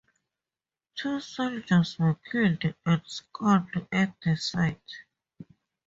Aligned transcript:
Two 0.95 1.19
soldiers 1.19 1.99
were 1.99 2.15
killed 2.31 2.63
and 2.87 3.03
scalped 3.05 3.77
at 3.91 4.15
the 4.23 4.35
site. 4.35 4.91